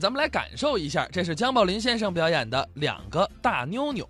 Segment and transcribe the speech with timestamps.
[0.00, 4.04] 咱们来感受一下，这是姜宝林先生表演的《两个大妞妞》。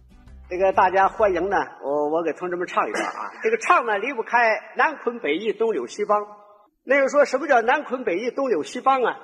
[0.51, 3.33] 这个大家欢迎呢，我我给同志们唱一段啊。
[3.43, 6.27] 这个唱呢离不开南昆北弋东柳西梆。
[6.85, 9.17] 那个说什么叫南昆北弋东柳西梆啊？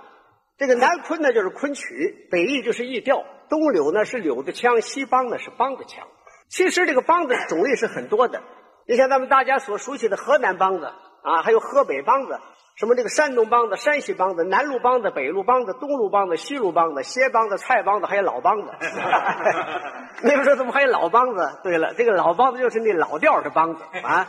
[0.56, 6.06] 这个南昆呢就是昆曲，北弋就是弋调，东柳呢是柳子腔，西梆呢是梆子腔。
[6.48, 8.42] 其实这个梆子种类是很多的。
[8.88, 12.40] 你像咱们大家所熟悉的河南梆子啊，还有河北梆子，
[12.76, 18.70] 什么这个山东梆子、山西梆子、南路梆子、北路梆子、东路梆子、西路梆子、斜梆子、菜梆子，还有老梆子。
[20.22, 21.60] 那个说怎么还有老梆子？
[21.62, 24.28] 对了，这个老梆子就是那老调的梆子啊。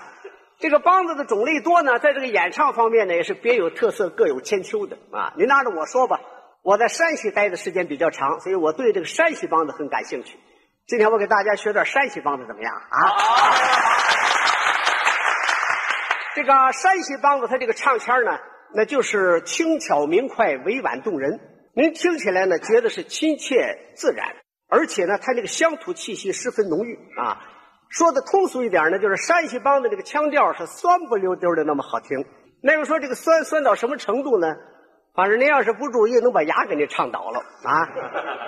[0.60, 5.34] 这个梆子的种类多呢，在这个演唱方面呢，也是别有特色、各有千秋的啊。
[5.38, 6.20] 您拿着我说吧，
[6.62, 10.38] 我在山西待的时间比较长，所以我对这个山西梆子很感兴趣。
[10.86, 13.10] 今天我给大家学段山西梆子，怎么样啊？
[16.36, 18.38] 这个山西梆子，它这个唱腔呢，
[18.74, 21.40] 那就是轻巧明快、委婉动人。
[21.74, 23.56] 您听起来呢，觉得是亲切
[23.96, 24.36] 自然，
[24.68, 27.40] 而且呢，它这个乡土气息十分浓郁啊。
[27.88, 32.26] 说的通俗一点呢，就是山西梆子这个腔调是酸不溜丢的那么好听。
[32.62, 34.58] 那个说这个酸酸到什么程度呢？
[35.14, 37.88] 反正您要是不注意，能把牙给你唱倒了啊！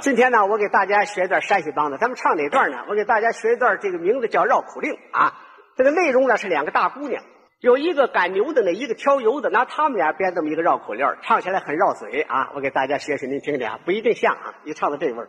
[0.01, 2.79] 今天呢，我给大家学一段山西梆子，咱们唱哪段呢？
[2.89, 5.39] 我给大家学一段，这个名字叫绕口令啊。
[5.77, 7.23] 这个内容呢是两个大姑娘。
[7.59, 12.51] 有一个赶牛的呢，一个挑油的，拿他们俩编这么一个绕口令，唱起来很绕嘴啊！
[12.53, 15.27] 我给大家学学，您听听啊，不一定像啊，一唱到这味儿，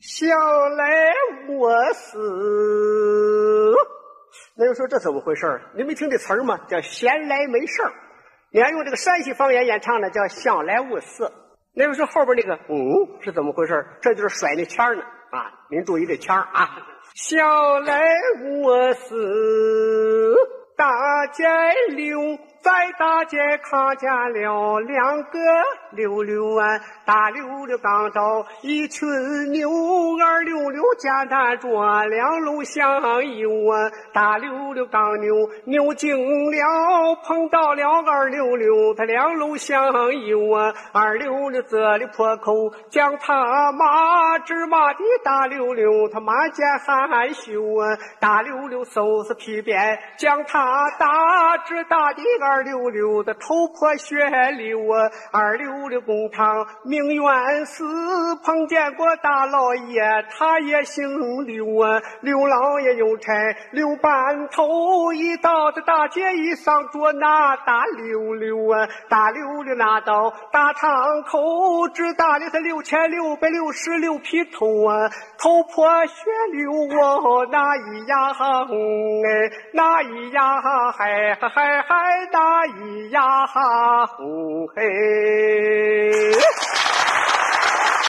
[0.00, 0.30] 想
[0.74, 1.12] 来
[1.50, 3.74] 我死。
[4.56, 6.58] 那人说这怎么回事你没听这词儿吗？
[6.66, 7.92] 叫闲来没事儿。
[8.50, 11.30] 你要用这个山西方言演唱呢，叫想来我死。
[11.74, 15.52] 那人说后边那个嗯是怎么回事这就是甩那腔呢啊！
[15.70, 16.70] 您注意这腔啊，
[17.14, 18.02] 想来
[18.62, 20.55] 我死。
[21.26, 21.44] 大街
[21.96, 25.38] 溜，在大街看见了两个
[25.92, 26.66] 溜溜啊，
[27.04, 29.08] 大溜溜刚到一群
[29.52, 29.70] 牛，
[30.20, 36.18] 二溜溜简单着两路相游啊，大溜溜刚牛牛惊
[36.50, 39.92] 了，碰到了二溜溜，他两路相
[40.26, 42.52] 游啊，二溜溜这里破口
[42.90, 50.66] 将他骂，只骂的大溜溜他满见害羞啊，大溜溜收拾皮鞭将他。
[50.98, 55.10] 打只打的二二溜溜的头破血流啊！
[55.30, 57.84] 二溜溜公堂命冤死，
[58.42, 60.00] 碰见过大老爷，
[60.30, 61.04] 他也姓
[61.44, 62.00] 刘啊。
[62.22, 63.30] 刘老爷有差
[63.72, 68.88] 刘半头，一到这大街一上捉拿大溜溜啊！
[69.10, 75.10] 大溜溜拿到大堂口，只打了他六千六百六十六匹头啊！
[75.36, 77.44] 头破血流啊！
[77.52, 80.62] 那一呀哎，那一呀？
[80.96, 84.82] 嗨嗨嗨嗨，大咿呀哈呼嘿。